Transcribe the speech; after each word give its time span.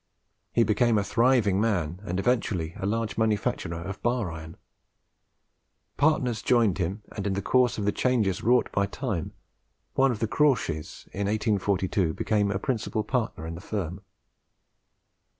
He 0.51 0.63
became 0.63 0.97
a 0.97 1.03
thriving 1.03 1.61
man, 1.61 2.01
and 2.03 2.19
eventually 2.19 2.73
a 2.77 2.87
large 2.87 3.19
manufacturer 3.19 3.81
of 3.81 4.01
bar 4.01 4.31
iron. 4.31 4.57
Partners 5.95 6.41
joined 6.41 6.79
him, 6.79 7.03
and 7.15 7.27
in 7.27 7.33
the 7.33 7.41
course 7.43 7.77
of 7.77 7.85
the 7.85 7.91
changes 7.91 8.41
wrought 8.41 8.71
by 8.71 8.87
time, 8.87 9.31
one 9.93 10.09
of 10.09 10.17
the 10.17 10.27
Crawshays, 10.27 11.05
in 11.13 11.27
1842, 11.27 12.15
became 12.15 12.49
a 12.49 12.57
principal 12.57 13.03
partner 13.03 13.45
in 13.45 13.53
the 13.53 13.61
firm. 13.61 14.01